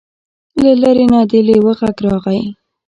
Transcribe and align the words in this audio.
له 0.63 0.73
لرې 0.81 1.05
نه 1.13 1.19
د 1.31 1.33
لیوه 1.47 1.73
غږ 1.79 1.95
راغی. 2.05 2.41